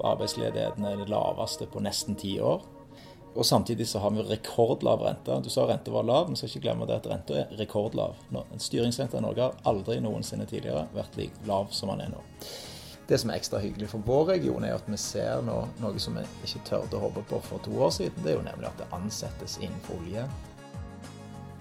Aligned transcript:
Arbeidsledigheten 0.00 0.86
er 0.88 0.96
det 0.96 1.10
laveste 1.12 1.68
på 1.68 1.82
nesten 1.84 2.16
ti 2.18 2.38
år. 2.40 2.64
Og 3.32 3.46
samtidig 3.46 3.86
så 3.88 3.98
har 3.98 4.10
vi 4.12 4.24
rekordlav 4.28 5.00
rente. 5.00 5.38
Du 5.44 5.48
sa 5.50 5.64
renta 5.68 5.90
var 5.90 6.04
lav, 6.04 6.28
men 6.28 6.36
skal 6.36 6.50
ikke 6.50 6.66
glemme 6.66 6.88
det 6.88 6.98
at 7.00 7.08
renta 7.08 7.38
er 7.40 7.54
rekordlav. 7.56 8.18
Styringsrenta 8.60 9.18
i 9.18 9.24
Norge 9.24 9.46
har 9.46 9.56
aldri 9.68 10.00
noensinne 10.04 10.44
tidligere 10.48 10.84
vært 10.92 11.16
like 11.16 11.48
lav 11.48 11.72
som 11.72 11.94
den 11.94 12.04
er 12.06 12.12
nå. 12.12 12.20
Det 13.08 13.18
som 13.18 13.32
er 13.32 13.40
ekstra 13.40 13.60
hyggelig 13.60 13.88
for 13.90 14.04
vår 14.06 14.34
region, 14.34 14.64
er 14.64 14.76
at 14.76 14.86
vi 14.88 15.00
ser 15.00 15.40
nå 15.44 15.56
noe 15.82 16.00
som 16.00 16.16
vi 16.16 16.26
ikke 16.46 16.64
tørde 16.68 16.96
å 16.96 17.06
håpe 17.08 17.24
på 17.28 17.40
for 17.48 17.64
to 17.64 17.72
år 17.80 17.90
siden. 17.96 18.20
Det 18.22 18.34
er 18.34 18.38
jo 18.38 18.44
nemlig 18.46 18.68
at 18.68 18.84
det 18.84 18.92
ansettes 18.96 19.58
innenfor 19.60 20.00
olje. 20.00 20.28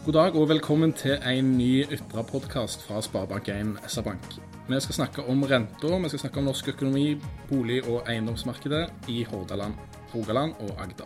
God 0.01 0.13
dag 0.13 0.35
og 0.35 0.47
velkommen 0.49 0.95
til 0.97 1.19
en 1.29 1.49
ny 1.59 1.83
Ytra-podkast 1.85 2.81
fra 2.87 3.03
Sparebank1 3.05 3.83
SR-Bank. 3.85 4.31
Vi 4.65 4.79
skal 4.81 4.95
snakke 4.95 5.25
om 5.29 5.43
renta, 5.45 5.91
vi 6.03 6.09
skal 6.09 6.19
snakke 6.23 6.39
om 6.41 6.47
norsk 6.49 6.71
økonomi, 6.71 7.19
bolig- 7.49 7.83
og 7.85 8.09
eiendomsmarkedet 8.09 8.87
i 9.07 9.19
Hordaland, 9.23 9.73
Rogaland 10.15 10.55
og 10.59 10.71
Agder. 10.81 11.05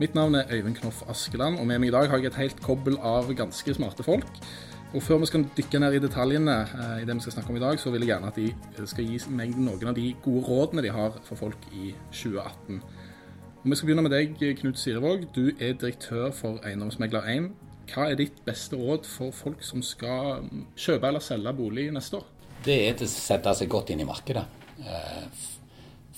Mitt 0.00 0.14
navn 0.14 0.34
er 0.34 0.52
Øyvind 0.52 0.76
Knoff 0.76 1.02
Askeland, 1.08 1.58
og 1.58 1.66
med 1.66 1.78
meg 1.78 1.88
i 1.88 1.90
dag 1.90 2.10
har 2.10 2.16
jeg 2.18 2.26
et 2.26 2.34
helt 2.34 2.60
kobbel 2.62 2.98
av 2.98 3.32
ganske 3.34 3.74
smarte 3.74 4.02
folk. 4.02 4.28
Og 4.94 5.02
Før 5.02 5.18
vi 5.18 5.26
skal 5.26 5.46
dykke 5.56 5.80
ned 5.80 5.92
i 5.92 6.02
detaljene 6.04 6.58
eh, 6.60 7.02
i 7.02 7.06
det 7.06 7.14
vi 7.14 7.20
skal 7.20 7.32
snakke 7.32 7.50
om 7.50 7.56
i 7.56 7.64
dag, 7.64 7.80
så 7.80 7.90
vil 7.90 8.00
jeg 8.00 8.08
gjerne 8.08 8.26
at 8.26 8.36
de 8.36 8.86
skal 8.86 9.04
gi 9.04 9.18
meg 9.30 9.56
noen 9.56 9.88
av 9.88 9.94
de 9.96 10.14
gode 10.22 10.44
rådene 10.44 10.82
de 10.82 10.92
har 10.92 11.16
for 11.24 11.40
folk 11.40 11.66
i 11.72 11.94
2018. 12.12 12.82
Og 13.64 13.70
Vi 13.70 13.76
skal 13.76 13.86
begynne 13.86 14.02
med 14.02 14.12
deg, 14.12 14.56
Knut 14.60 14.78
Sirevåg. 14.78 15.24
Du 15.34 15.52
er 15.58 15.72
direktør 15.72 16.30
for 16.30 16.60
Eiendomsmegler1. 16.68 17.69
Hva 17.90 18.06
er 18.06 18.18
ditt 18.20 18.44
beste 18.46 18.78
råd 18.78 19.06
for 19.08 19.34
folk 19.34 19.64
som 19.66 19.82
skal 19.82 20.44
kjøpe 20.78 21.08
eller 21.08 21.24
selge 21.24 21.52
bolig 21.58 21.88
neste 21.94 22.20
år? 22.20 22.28
Det 22.62 22.76
er 22.86 22.98
til 22.98 23.08
å 23.08 23.10
sette 23.10 23.54
seg 23.56 23.70
godt 23.72 23.90
inn 23.90 24.04
i 24.04 24.06
markedet. 24.06 24.44
Eh, 24.84 25.24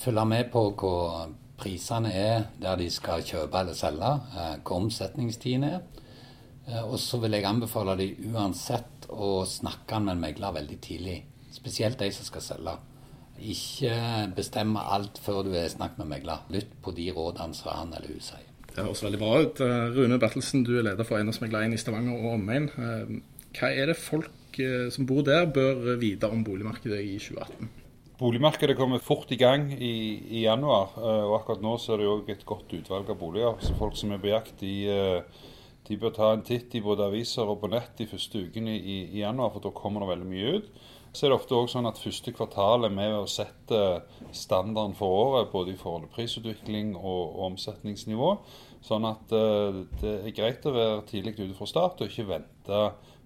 følge 0.03 0.25
med 0.29 0.51
på 0.53 0.67
hva 0.77 1.25
prisene 1.57 2.11
er 2.13 2.45
der 2.61 2.77
de 2.77 2.89
skal 2.93 3.25
kjøpe 3.25 3.63
eller 3.63 3.77
selge, 3.77 4.11
eh, 4.35 4.55
hva 4.61 4.79
omsetningstiden 4.83 5.65
er. 5.71 5.81
Eh, 6.67 6.83
og 6.83 6.99
så 7.01 7.17
vil 7.23 7.39
jeg 7.39 7.49
anbefale 7.49 7.97
de 7.97 8.11
uansett 8.29 9.09
å 9.09 9.41
snakke 9.47 9.99
med 9.99 10.17
en 10.17 10.25
megler 10.27 10.57
veldig 10.59 10.79
tidlig. 10.81 11.19
Spesielt 11.53 11.97
de 11.97 12.11
som 12.11 12.29
skal 12.29 12.45
selge. 12.51 12.77
Ikke 13.39 14.29
bestemme 14.35 14.79
alt 14.93 15.17
før 15.17 15.43
du 15.47 15.53
har 15.57 15.69
snakket 15.73 16.03
med 16.03 16.11
megler. 16.17 16.45
Lytt 16.53 16.81
på 16.83 16.93
de 16.93 17.09
rådene 17.11 17.57
som 17.57 17.73
han 17.73 17.93
eller 17.97 18.13
hun 18.13 18.21
sier. 18.21 18.52
Det 18.73 18.81
høres 18.81 19.03
veldig 19.05 19.19
bra 19.21 19.35
ut. 19.43 19.61
Rune 19.93 20.17
Bertelsen, 20.21 20.63
du 20.65 20.73
er 20.79 20.87
leder 20.87 21.05
for 21.05 21.19
Eiendomsmegler 21.19 21.67
1 21.67 21.75
i 21.77 21.81
Stavanger 21.81 22.17
og 22.17 22.39
omegn. 22.39 22.71
Hva 23.53 23.69
er 23.69 23.91
det 23.91 23.99
folk 24.01 24.57
som 24.93 25.05
bor 25.09 25.21
der 25.25 25.45
bør 25.53 25.93
vite 26.01 26.29
om 26.29 26.41
boligmarkedet 26.45 27.01
i 27.05 27.19
2018? 27.21 27.69
Boligmarkedet 28.23 28.77
kommer 28.77 29.01
fort 29.01 29.31
i 29.33 29.37
gang 29.37 29.67
i, 29.73 29.93
i 30.37 30.43
januar, 30.45 30.93
og 30.95 31.33
akkurat 31.39 31.63
nå 31.65 31.73
så 31.81 31.95
er 31.95 32.01
det 32.01 32.09
òg 32.11 32.29
et 32.31 32.45
godt 32.47 32.73
utvalg 32.77 33.09
av 33.09 33.17
boliger. 33.19 33.57
Så 33.61 33.73
folk 33.77 33.97
som 33.99 34.13
er 34.13 34.21
på 34.21 34.29
jakt, 34.29 34.61
de, 34.61 35.21
de, 35.89 35.97
bør 35.99 36.13
ta 36.15 36.29
en 36.33 36.45
titt 36.45 36.73
i 36.77 36.83
både 36.85 37.07
aviser 37.09 37.49
og 37.49 37.59
på 37.63 37.71
nett 37.73 37.97
de 37.97 38.07
første 38.09 38.45
ukene 38.45 38.77
i, 38.77 38.99
i 39.17 39.23
januar, 39.23 39.51
for 39.53 39.65
da 39.65 39.73
kommer 39.75 40.05
det 40.05 40.11
veldig 40.13 40.29
mye 40.29 40.53
ut. 40.57 40.69
Så 41.13 41.27
er 41.27 41.29
det 41.29 41.37
ofte 41.37 41.53
også 41.53 41.77
sånn 41.77 41.85
at 41.85 41.99
første 42.01 42.31
kvartal 42.33 42.87
er 42.87 42.93
med 42.93 43.11
å 43.13 43.25
sette 43.29 43.79
standarden 44.33 44.95
for 44.97 45.13
året, 45.13 45.51
både 45.51 45.75
i 45.75 45.77
forhold 45.77 46.07
til 46.07 46.13
prisutvikling 46.15 46.95
og, 46.97 47.35
omsetningsnivå. 47.51 48.31
Sånn 48.83 49.05
at 49.05 49.35
uh, 49.37 49.83
det 50.01 50.15
er 50.23 50.33
greit 50.35 50.65
å 50.65 50.73
være 50.73 51.03
tidlig 51.11 51.35
ute 51.37 51.53
fra 51.59 51.69
start, 51.69 52.01
og 52.01 52.09
ikke 52.09 52.25
vente 52.31 52.79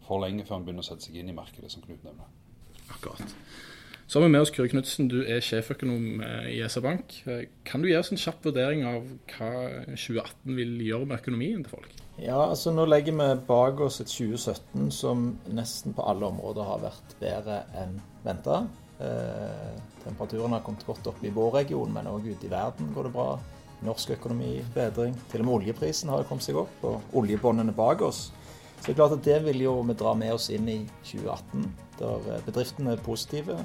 for 0.04 0.20
lenge 0.24 0.44
før 0.48 0.60
en 0.60 0.68
begynner 0.68 0.84
å 0.84 0.90
sette 0.90 1.08
seg 1.08 1.16
inn 1.22 1.32
i 1.32 1.38
markedet, 1.38 1.72
som 1.72 1.86
Knut 1.86 2.04
nevner. 2.04 2.28
Akkurat. 2.92 3.32
Så 4.08 4.20
har 4.20 4.28
vi 4.28 4.34
med 4.36 4.44
oss 4.44 4.52
Kyrre 4.56 4.72
Knutsen, 4.72 5.08
du 5.12 5.22
er 5.24 5.44
sjeføkonom 5.44 6.22
i 6.48 6.60
SR-Bank. 6.64 7.16
Kan 7.68 7.84
du 7.84 7.90
gi 7.90 7.96
oss 8.00 8.12
en 8.12 8.20
kjapp 8.20 8.46
vurdering 8.48 8.86
av 8.88 9.02
hva 9.34 9.50
2018 9.96 10.60
vil 10.60 10.78
gjøre 10.86 11.08
med 11.10 11.20
økonomien 11.20 11.64
til 11.64 11.74
folk? 11.74 12.07
Ja, 12.18 12.38
altså 12.48 12.72
Nå 12.74 12.88
legger 12.90 13.14
vi 13.14 13.26
bak 13.46 13.82
oss 13.86 14.00
et 14.02 14.10
2017 14.10 14.90
som 14.94 15.28
nesten 15.54 15.94
på 15.94 16.06
alle 16.10 16.26
områder 16.26 16.66
har 16.66 16.82
vært 16.82 17.14
bedre 17.20 17.60
enn 17.78 18.00
venta. 18.26 18.64
Eh, 18.98 19.76
temperaturen 20.02 20.56
har 20.56 20.64
kommet 20.66 20.86
godt 20.88 21.12
opp 21.12 21.22
i 21.22 21.30
vår 21.34 21.60
region, 21.60 21.94
men 21.94 22.10
òg 22.10 22.26
ute 22.26 22.48
i 22.48 22.52
verden 22.52 22.90
går 22.96 23.10
det 23.10 23.14
bra. 23.20 23.30
Norsk 23.86 24.16
økonomi 24.16 24.56
bedring. 24.74 25.14
Til 25.30 25.44
og 25.44 25.46
med 25.46 25.56
oljeprisen 25.60 26.10
har 26.10 26.26
kommet 26.26 26.48
seg 26.48 26.58
opp, 26.58 26.74
og 26.90 27.20
oljebåndene 27.22 27.76
bak 27.78 28.02
oss. 28.08 28.32
Så 28.80 28.88
det 28.88 28.96
er 28.96 28.98
klart 29.04 29.14
at 29.20 29.28
det 29.28 29.38
vil 29.46 29.62
jo 29.68 29.76
vi 29.86 29.94
dra 30.00 30.16
med 30.18 30.34
oss 30.34 30.50
inn 30.50 30.66
i 30.74 30.80
2018. 31.06 31.68
Der 32.00 32.42
bedriftene 32.48 32.96
er 32.96 33.06
positive 33.06 33.60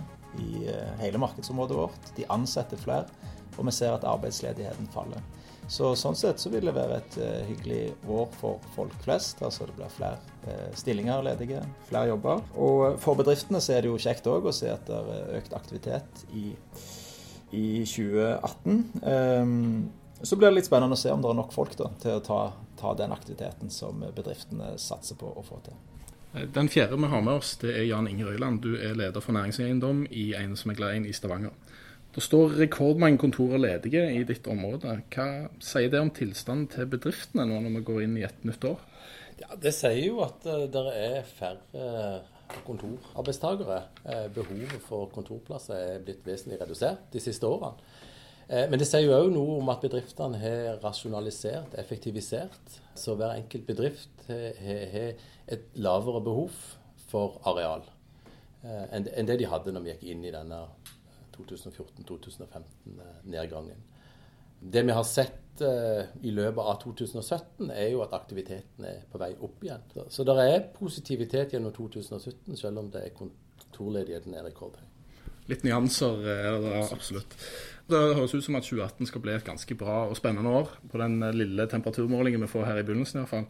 i 0.44 0.66
hele 1.00 1.20
markedsområdet 1.24 1.78
vårt. 1.78 2.12
De 2.18 2.28
ansetter 2.28 2.80
flere, 2.80 3.08
og 3.56 3.64
vi 3.64 3.72
ser 3.72 3.96
at 3.96 4.04
arbeidsledigheten 4.08 4.92
faller. 4.92 5.24
Så 5.72 5.94
Sånn 5.96 6.16
sett 6.18 6.42
så 6.42 6.50
vil 6.52 6.66
det 6.68 6.74
være 6.76 6.98
et 7.00 7.14
uh, 7.22 7.44
hyggelig 7.48 7.94
år 8.04 8.26
for 8.36 8.60
folk 8.74 8.92
flest. 9.04 9.40
altså 9.40 9.64
Det 9.68 9.76
blir 9.78 9.94
flere 9.94 10.18
uh, 10.44 10.68
stillinger 10.76 11.24
ledige, 11.24 11.62
flere 11.88 12.10
jobber. 12.10 12.42
Og 12.60 12.98
for 13.00 13.16
bedriftene 13.16 13.60
så 13.62 13.78
er 13.78 13.84
det 13.84 13.92
jo 13.92 14.00
kjekt 14.02 14.28
òg 14.28 14.50
å 14.50 14.52
se 14.52 14.68
at 14.68 14.84
det 14.90 14.98
er 15.00 15.38
økt 15.38 15.56
aktivitet 15.56 16.26
i, 16.36 16.50
i 17.56 17.66
2018. 17.88 18.82
Um, 19.00 19.54
så 20.20 20.36
blir 20.36 20.50
det 20.50 20.58
litt 20.60 20.68
spennende 20.68 20.98
å 20.98 21.00
se 21.00 21.10
om 21.10 21.24
det 21.24 21.30
er 21.32 21.40
nok 21.40 21.56
folk 21.56 21.72
da, 21.78 21.88
til 22.02 22.18
å 22.18 22.26
ta, 22.26 22.42
ta 22.78 22.92
den 22.98 23.16
aktiviteten 23.16 23.72
som 23.72 24.04
bedriftene 24.12 24.74
satser 24.78 25.16
på 25.18 25.32
å 25.32 25.46
få 25.46 25.62
til. 25.64 25.80
Den 26.52 26.68
fjerde 26.72 27.00
vi 27.00 27.08
har 27.12 27.24
med 27.24 27.40
oss, 27.40 27.56
det 27.60 27.72
er 27.76 27.88
Jan 27.88 28.06
Inge 28.08 28.28
Røyland. 28.28 28.60
Du 28.64 28.76
er 28.76 28.94
leder 28.96 29.24
for 29.24 29.36
næringseiendom 29.36 30.04
i 30.08 30.30
Eiendomsmegler 30.36 30.94
1 31.00 31.08
i 31.08 31.16
Stavanger. 31.16 31.56
Det 32.12 32.20
står 32.20 32.58
rekordmange 32.60 33.16
kontorer 33.16 33.60
ledige 33.60 34.02
i 34.12 34.20
ditt 34.28 34.44
område. 34.50 34.98
Hva 35.14 35.48
sier 35.64 35.88
det 35.92 36.00
om 36.02 36.10
tilstanden 36.12 36.68
til 36.74 36.90
bedriftene 36.92 37.46
nå 37.48 37.62
når 37.64 37.78
vi 37.78 37.84
går 37.88 38.02
inn 38.04 38.18
i 38.20 38.26
et 38.26 38.44
nytt 38.44 38.66
år? 38.68 38.82
Ja, 39.40 39.56
Det 39.56 39.72
sier 39.72 40.02
jo 40.04 40.20
at 40.26 40.44
uh, 40.44 40.66
det 40.68 40.82
er 40.92 41.24
færre 41.24 42.20
kontorarbeidstakere. 42.66 43.80
Uh, 44.04 44.28
behovet 44.36 44.76
for 44.84 45.08
kontorplasser 45.14 45.96
er 45.96 46.04
blitt 46.04 46.20
vesentlig 46.28 46.60
redusert 46.60 47.08
de 47.14 47.24
siste 47.24 47.48
årene. 47.48 47.80
Men 48.52 48.76
det 48.76 48.84
sier 48.84 49.06
jo 49.06 49.14
òg 49.16 49.30
noe 49.32 49.54
om 49.62 49.68
at 49.72 49.80
bedriftene 49.80 50.36
har 50.36 50.80
rasjonalisert, 50.82 51.72
effektivisert. 51.80 52.74
Så 52.98 53.14
hver 53.16 53.38
enkelt 53.38 53.64
bedrift 53.64 54.26
har 54.26 55.14
et 55.54 55.78
lavere 55.80 56.20
behov 56.26 56.58
for 57.08 57.38
areal 57.48 57.86
enn 58.62 59.28
det 59.30 59.38
de 59.40 59.48
hadde 59.48 59.72
når 59.72 59.86
vi 59.86 59.94
gikk 59.94 60.04
inn 60.12 60.26
i 60.26 60.34
denne 60.34 60.58
2014-2015-nedgangen. 61.36 63.80
Det 64.62 64.82
vi 64.86 64.92
har 64.94 65.02
sett 65.02 65.62
uh, 65.62 66.04
i 66.22 66.30
løpet 66.30 66.62
av 66.62 66.76
2017, 66.84 67.70
er 67.74 67.88
jo 67.90 68.02
at 68.04 68.12
aktiviteten 68.14 68.84
er 68.86 69.00
på 69.10 69.18
vei 69.18 69.32
opp 69.34 69.64
igjen. 69.64 69.82
Så, 70.06 70.22
det 70.28 70.36
er 70.38 70.68
positivitet 70.76 71.52
gjennom 71.56 71.72
2017, 71.74 72.54
selv 72.60 72.78
om 72.84 72.90
det 72.92 73.02
er 73.08 73.16
kontorledigheten 73.18 74.36
er 74.38 74.46
rekordhøy. 74.46 74.86
Litt 75.50 75.64
nyanser 75.66 76.22
er 76.30 76.60
det 76.62 76.76
absolutt. 76.94 77.34
Det 77.90 77.98
høres 78.14 78.36
ut 78.36 78.44
som 78.46 78.54
at 78.54 78.68
2018 78.68 79.10
skal 79.10 79.22
bli 79.24 79.32
et 79.34 79.48
ganske 79.48 79.74
bra 79.74 80.04
og 80.06 80.14
spennende 80.16 80.52
år 80.54 80.70
på 80.92 81.00
den 81.02 81.18
lille 81.34 81.66
temperaturmålingen 81.68 82.44
vi 82.44 82.52
får 82.52 82.68
her 82.68 82.78
i 82.78 82.84
begynnelsen. 82.86 83.18
i 83.18 83.22
hvert 83.24 83.32
fall. 83.32 83.48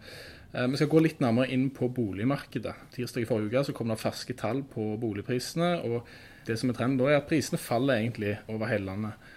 Vi 0.72 0.80
skal 0.80 0.90
gå 0.94 0.98
litt 1.04 1.20
nærmere 1.20 1.52
inn 1.52 1.66
på 1.76 1.92
boligmarkedet. 1.92 2.72
Tirsdag 2.96 3.26
i 3.26 3.28
forrige 3.28 3.52
uke 3.52 3.66
så 3.68 3.76
kom 3.76 3.92
det 3.92 4.00
ferske 4.00 4.32
tall 4.40 4.64
på 4.72 4.94
boligprisene. 5.04 5.70
og 5.84 6.08
det 6.46 6.58
som 6.60 6.70
er 6.72 6.78
trenden 6.78 6.98
da, 7.00 7.10
er 7.10 7.20
at 7.20 7.28
prisene 7.30 7.60
faller 7.60 8.00
egentlig 8.00 8.36
over 8.50 8.70
hele 8.70 8.88
landet. 8.90 9.28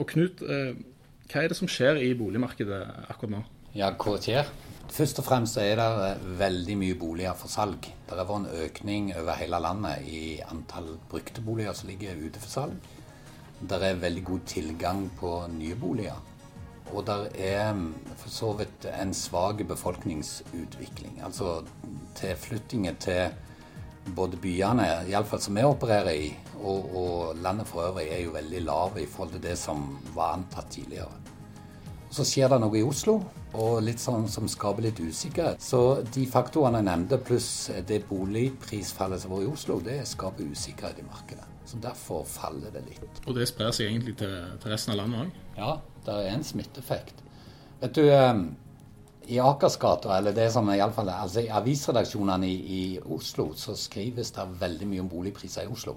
Og 0.00 0.08
Knut, 0.10 0.42
hva 0.44 1.42
er 1.42 1.50
det 1.52 1.58
som 1.58 1.70
skjer 1.70 2.00
i 2.02 2.12
boligmarkedet 2.18 2.80
akkurat 3.10 3.34
nå? 3.36 3.42
Ja, 3.76 3.92
hva 3.94 4.16
skjer? 4.18 4.48
Først 4.90 5.20
og 5.22 5.26
fremst 5.28 5.58
er 5.62 5.78
det 5.78 6.38
veldig 6.40 6.74
mye 6.80 6.96
boliger 6.98 7.36
for 7.38 7.52
salg. 7.52 7.84
Det 7.86 8.16
har 8.16 8.26
vært 8.26 8.48
en 8.48 8.64
økning 8.64 9.12
over 9.14 9.38
hele 9.38 9.60
landet 9.62 10.08
i 10.10 10.22
antall 10.42 10.96
brukte 11.12 11.44
boliger 11.46 11.76
som 11.78 11.92
ligger 11.92 12.18
ute 12.18 12.42
for 12.42 12.50
salg. 12.50 12.90
Det 13.60 13.78
er 13.78 14.00
veldig 14.02 14.24
god 14.26 14.42
tilgang 14.50 15.04
på 15.20 15.30
nye 15.54 15.76
boliger. 15.78 16.18
Og 16.90 17.04
det 17.06 17.18
er 17.46 17.70
for 18.18 18.32
så 18.34 18.50
vidt 18.58 18.88
en 18.90 19.14
svak 19.14 19.62
befolkningsutvikling. 19.68 21.20
Altså 21.22 21.60
tilflyttinger 22.18 22.98
til 22.98 23.36
både 24.04 24.38
byene, 24.40 24.86
iallfall 25.10 25.40
som 25.42 25.58
vi 25.58 25.64
opererer 25.66 26.12
i, 26.12 26.30
og, 26.60 26.94
og, 26.96 27.42
landet 27.42 27.68
for 27.68 27.88
øvrig, 27.88 28.08
er 28.12 28.24
jo 28.24 28.34
veldig 28.34 28.62
lave 28.64 29.02
i 29.02 29.08
forhold 29.08 29.36
til 29.36 29.44
det 29.44 29.56
som 29.58 29.84
var 30.14 30.38
antatt 30.38 30.70
tidligere. 30.72 31.12
Så 32.10 32.24
skjer 32.26 32.50
det 32.50 32.58
noe 32.62 32.74
i 32.74 32.82
Oslo, 32.82 33.20
og 33.54 33.76
litt 33.86 34.02
sånn 34.02 34.26
som 34.30 34.48
skaper 34.50 34.88
litt 34.88 34.98
usikkerhet. 34.98 35.62
Så 35.62 36.02
de 36.14 36.24
faktorene 36.30 36.80
jeg 36.80 36.88
nevnte, 36.88 37.20
pluss 37.22 37.70
det 37.86 38.02
boligprisfallet 38.08 39.22
som 39.22 39.34
var 39.34 39.44
i 39.44 39.50
Oslo, 39.50 39.78
det 39.84 40.00
skaper 40.10 40.50
usikkerhet 40.50 40.98
i 41.02 41.06
markedet. 41.06 41.46
Så 41.70 41.78
derfor 41.78 42.24
faller 42.26 42.72
det 42.74 42.82
litt. 42.88 43.22
Og 43.28 43.36
det 43.36 43.46
sprer 43.46 43.70
seg 43.74 43.92
egentlig 43.92 44.16
til, 44.18 44.32
til 44.62 44.74
resten 44.74 44.96
av 44.96 45.04
landet 45.04 45.22
òg? 45.22 45.36
Ja, 45.60 45.74
det 46.06 46.16
er 46.16 46.32
en 46.32 46.46
smitteeffekt. 46.46 47.22
Vet 47.80 47.94
du, 47.94 48.02
i 49.30 49.38
Akersgata, 49.38 50.16
eller 50.16 50.34
det 50.34 50.48
som 50.52 50.68
iallfall 50.72 51.10
altså 51.14 51.44
i 51.44 51.50
avisredaksjonene 51.54 52.48
i, 52.48 52.56
i 52.76 52.82
Oslo, 53.14 53.52
så 53.58 53.76
skrives 53.78 54.32
det 54.34 54.46
veldig 54.60 54.88
mye 54.90 55.04
om 55.04 55.10
boligpriser 55.10 55.68
i 55.68 55.70
Oslo. 55.70 55.96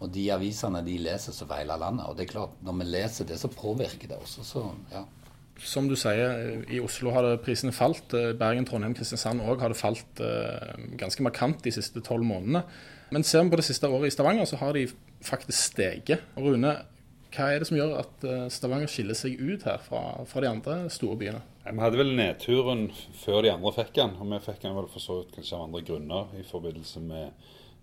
Og 0.00 0.10
de 0.10 0.26
avisene 0.32 0.80
de 0.82 0.96
leser 1.04 1.36
over 1.44 1.60
hele 1.60 1.76
landet. 1.78 2.06
Og 2.08 2.16
det 2.16 2.24
er 2.24 2.32
klart, 2.32 2.54
når 2.64 2.78
vi 2.80 2.86
leser 2.88 3.28
det, 3.28 3.36
så 3.40 3.50
påvirker 3.52 4.10
det 4.10 4.18
også. 4.18 4.44
Så 4.46 4.64
ja. 4.92 5.04
Som 5.60 5.90
du 5.90 5.94
sier, 6.00 6.62
i 6.72 6.80
Oslo 6.80 7.12
har 7.12 7.28
prisene 7.44 7.74
falt. 7.76 8.14
Bergen, 8.40 8.64
Trondheim, 8.64 8.94
Kristiansand 8.96 9.44
òg 9.44 9.60
har 9.60 9.74
det 9.74 9.76
falt 9.76 10.22
eh, 10.24 10.86
ganske 10.98 11.26
markant 11.26 11.60
de 11.66 11.74
siste 11.74 12.00
tolv 12.06 12.24
månedene. 12.24 12.64
Men 13.12 13.26
ser 13.26 13.44
vi 13.44 13.52
på 13.52 13.60
det 13.60 13.66
siste 13.68 13.90
året 13.90 14.08
i 14.08 14.14
Stavanger, 14.14 14.48
så 14.48 14.56
har 14.62 14.72
de 14.72 14.86
faktisk 15.26 15.74
steget. 15.74 16.24
Rune, 16.40 16.72
hva 17.34 17.50
er 17.52 17.60
det 17.60 17.68
som 17.68 17.76
gjør 17.76 17.98
at 18.00 18.24
eh, 18.24 18.46
Stavanger 18.50 18.88
skiller 18.88 19.18
seg 19.18 19.36
ut 19.36 19.68
her 19.68 19.82
fra, 19.84 20.24
fra 20.26 20.42
de 20.42 20.48
andre 20.48 20.80
store 20.90 21.20
byene? 21.20 21.44
Vi 21.60 21.76
hadde 21.76 21.98
vel 22.00 22.14
nedturen 22.16 22.86
før 23.20 23.42
de 23.44 23.50
andre 23.52 23.70
fikk 23.76 23.90
den, 23.98 24.14
og 24.16 24.30
vi 24.30 24.38
fikk 24.40 24.62
den 24.62 24.76
vel 24.78 24.86
for 24.88 25.04
så 25.04 25.18
vidt 25.18 25.34
kanskje 25.34 25.58
av 25.58 25.66
andre 25.66 25.82
grunner 25.84 26.30
i 26.40 26.44
forbindelse 26.48 27.02
med 27.04 27.42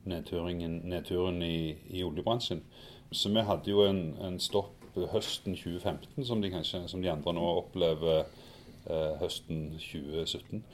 nedturen 0.09 1.43
i, 1.45 1.75
i, 1.93 2.01
oljebransjen. 2.01 2.63
Så 3.13 3.29
vi 3.35 3.43
hadde 3.45 3.69
jo 3.69 3.83
en, 3.85 4.01
en, 4.25 4.39
stopp 4.41 4.73
høsten 5.13 5.53
2015, 5.53 6.25
som 6.25 6.41
de, 6.41 6.49
kanskje, 6.49 6.87
som 6.89 7.03
de 7.05 7.11
andre 7.11 7.35
nå 7.37 7.45
opplever 7.59 8.23
eh, 8.23 9.13
høsten 9.21 9.67
2017. 9.77 10.65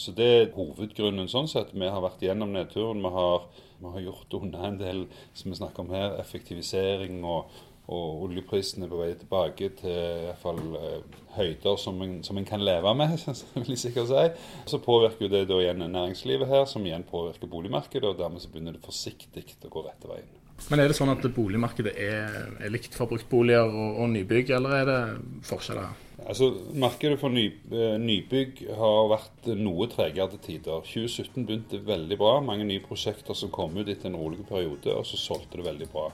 Så 0.00 0.12
det 0.16 0.28
er 0.28 0.52
hovedgrunnen 0.52 1.32
sånn 1.32 1.48
sett. 1.48 1.72
Vi 1.72 1.88
har 1.88 2.04
vært 2.04 2.20
gjennom 2.24 2.52
nedturen. 2.52 3.00
Vi 3.00 3.14
har, 3.16 3.48
vi 3.80 3.94
har 3.96 4.04
gjort 4.04 4.36
unna 4.36 4.68
en 4.68 4.78
del 4.80 5.06
som 5.32 5.48
vi 5.48 5.56
snakker 5.62 5.86
om 5.86 5.96
her, 5.96 6.20
effektivisering 6.20 7.24
og 7.24 7.48
og 7.90 8.24
oljeprisen 8.28 8.84
er 8.84 8.90
på 8.90 9.00
vei 9.00 9.10
tilbake 9.18 9.70
til 9.80 9.90
i 9.90 10.26
hvert 10.28 10.42
fall 10.42 10.60
eh, 10.78 11.16
høyder 11.34 11.78
som 11.80 11.98
en, 12.04 12.20
som 12.26 12.38
en, 12.38 12.46
kan 12.46 12.62
leve 12.62 12.92
med, 12.94 13.16
vil 13.56 13.72
jeg 13.74 13.84
sikkert 13.86 14.10
si. 14.10 14.26
Så 14.70 14.78
påvirker 14.84 15.26
jo 15.26 15.32
det 15.32 15.46
da 15.50 15.58
igjen 15.58 15.82
næringslivet 15.82 16.50
her, 16.50 16.68
som 16.70 16.86
igjen 16.86 17.06
påvirker 17.08 17.50
boligmarkedet. 17.50 18.12
og 18.12 18.20
Dermed 18.20 18.42
så 18.42 18.52
begynner 18.52 18.78
det 18.78 18.84
forsiktig 18.86 19.46
å 19.66 19.72
gå 19.72 19.82
rette 19.86 20.10
veien. 20.10 20.36
Men 20.68 20.82
er 20.82 20.90
det 20.90 20.98
sånn 20.98 21.10
at 21.10 21.24
boligmarkedet 21.34 21.94
er, 21.96 22.36
er 22.60 22.70
likt 22.70 22.94
for 22.94 23.10
bruktboliger 23.10 23.66
og, 23.66 24.02
og, 24.02 24.10
nybygg, 24.12 24.52
eller 24.54 24.76
er 24.76 24.86
det 24.90 25.00
forskjeller? 25.48 25.96
Altså, 26.20 26.50
Markedet 26.78 27.16
for 27.18 27.32
ny, 27.32 27.46
eh, 27.72 27.96
nybygg 27.98 28.60
har 28.78 29.08
vært 29.10 29.48
noe 29.58 29.88
tregere 29.90 30.28
til 30.36 30.44
tider. 30.44 30.84
2017 30.84 31.48
begynte 31.48 31.80
veldig 31.88 32.20
bra. 32.20 32.36
Mange 32.44 32.68
nye 32.68 32.84
prosjekter 32.84 33.34
som 33.34 33.50
kom 33.50 33.74
ut 33.80 33.88
etter 33.88 34.12
en 34.12 34.20
rolig 34.20 34.44
periode, 34.46 34.92
og 34.94 35.08
så 35.08 35.18
solgte 35.18 35.58
det 35.58 35.66
veldig 35.72 35.90
bra. 35.90 36.10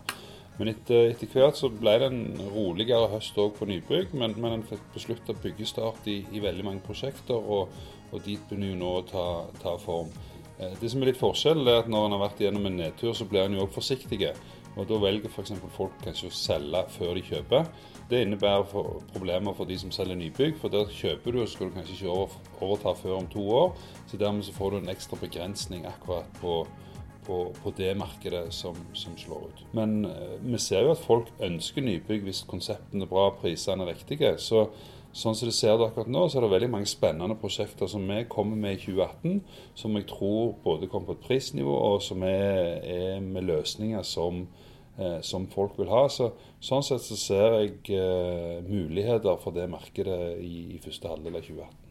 Men 0.56 0.70
etter, 0.72 1.10
etter, 1.10 1.28
hvert 1.28 1.58
så 1.58 1.68
ble 1.68 1.92
det 2.00 2.08
en 2.08 2.22
roligere 2.54 3.10
høst 3.12 3.36
òg 3.40 3.58
på 3.58 3.68
nybygg. 3.68 4.14
Men, 4.16 4.36
men 4.40 4.58
en 4.58 4.64
fikk 4.66 4.84
beslutta 4.94 5.36
byggestart 5.42 6.08
i, 6.08 6.22
i, 6.32 6.42
veldig 6.44 6.64
mange 6.64 6.84
prosjekter, 6.86 7.36
og, 7.36 7.72
og 8.12 8.24
dit 8.24 8.40
begynner 8.48 8.72
jo 8.72 8.80
nå 8.80 8.92
å 8.98 9.04
ta, 9.08 9.26
ta, 9.60 9.76
form. 9.82 10.12
Eh, 10.56 10.72
det 10.80 10.92
som 10.92 11.02
er 11.02 11.12
litt 11.12 11.20
forskjellen, 11.20 11.68
er 11.68 11.82
at 11.82 11.90
når 11.92 12.08
en 12.08 12.16
har 12.16 12.24
vært 12.28 12.40
gjennom 12.46 12.70
en 12.70 12.78
nedtur, 12.80 13.12
så 13.16 13.28
blir 13.28 13.44
en 13.44 13.58
jo 13.58 13.66
òg 13.66 13.74
forsiktig. 13.76 14.22
Og 14.76 14.84
Da 14.88 14.96
velger 15.00 15.32
f.eks. 15.32 15.54
folk 15.72 15.94
kanskje 16.04 16.28
å 16.28 16.36
selge 16.36 16.82
før 16.92 17.14
de 17.16 17.22
kjøper. 17.24 17.68
Det 18.10 18.20
innebærer 18.22 18.66
for 18.70 19.00
problemer 19.12 19.56
for 19.56 19.68
de 19.68 19.78
som 19.80 19.92
selger 19.92 20.18
nybygg, 20.20 20.58
for 20.60 20.72
der 20.72 20.92
kjøper 20.92 21.32
du 21.32 21.40
og 21.42 21.48
skal 21.50 21.70
du 21.70 21.78
kanskje 21.78 21.96
ikke 21.96 22.16
overta 22.64 22.92
før 23.00 23.22
om 23.22 23.30
to 23.32 23.44
år. 23.56 23.72
Så 24.06 24.20
dermed 24.20 24.44
så 24.44 24.52
får 24.56 24.74
du 24.74 24.76
en 24.82 24.92
ekstra 24.92 25.18
begrensning 25.20 25.88
akkurat 25.88 26.28
på 26.42 26.60
på, 27.26 27.38
på 27.62 27.72
det 27.76 27.92
markedet 27.98 28.48
som, 28.54 28.76
som, 28.94 29.16
slår 29.18 29.48
ut. 29.48 29.62
Men 29.76 30.04
eh, 30.08 30.36
vi 30.42 30.58
ser 30.62 30.86
jo 30.86 30.92
at 30.94 31.02
folk 31.02 31.32
ønsker 31.42 31.84
nybygg 31.84 32.26
hvis 32.26 32.44
konseptene 32.48 33.06
er 33.06 33.10
bra, 33.10 33.30
prisene 33.40 33.84
er 33.84 33.94
riktige. 33.94 34.36
Så, 34.42 34.66
sånn 35.16 35.36
som 35.36 35.48
det 35.48 35.56
ser 35.56 35.78
det 35.78 35.88
akkurat 35.88 36.10
nå, 36.12 36.26
så 36.28 36.38
er 36.38 36.46
det 36.46 36.52
veldig 36.54 36.70
mange 36.74 36.90
spennende 36.90 37.38
prosjekter 37.40 37.90
som 37.90 38.04
vi 38.08 38.22
kommer 38.32 38.58
med 38.60 38.76
i 38.76 38.82
2018, 38.84 39.40
som 39.78 39.96
jeg 39.98 40.08
tror 40.12 40.54
både 40.64 40.90
kommer 40.92 41.12
på 41.12 41.18
et 41.18 41.26
prisnivå, 41.30 41.78
og 41.94 42.04
som 42.04 42.24
er, 42.26 42.78
er 42.84 43.24
med 43.24 43.48
løsninger 43.48 44.04
som, 44.06 44.44
eh, 45.00 45.18
som 45.24 45.48
folk 45.52 45.78
vil 45.80 45.90
ha. 45.92 46.04
Så, 46.12 46.30
sånn 46.60 46.84
sett 46.86 47.04
så 47.04 47.18
ser 47.20 47.58
jeg 47.60 47.96
uh, 47.96 48.62
muligheter 48.66 49.36
for 49.42 49.56
det 49.56 49.68
markedet 49.70 50.36
i, 50.42 50.70
i 50.76 50.80
første 50.82 51.10
halvdel 51.10 51.40
av 51.40 51.44
2018. 51.48 51.82